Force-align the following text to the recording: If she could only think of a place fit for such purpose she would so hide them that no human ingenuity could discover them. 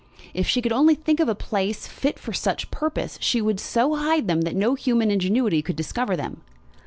If 0.33 0.47
she 0.47 0.63
could 0.63 0.71
only 0.71 0.95
think 0.95 1.19
of 1.19 1.29
a 1.29 1.35
place 1.35 1.85
fit 1.85 2.17
for 2.17 2.33
such 2.33 2.71
purpose 2.71 3.19
she 3.21 3.39
would 3.39 3.59
so 3.59 3.93
hide 3.93 4.27
them 4.27 4.41
that 4.41 4.55
no 4.55 4.73
human 4.73 5.11
ingenuity 5.11 5.61
could 5.61 5.75
discover 5.75 6.17
them. 6.17 6.41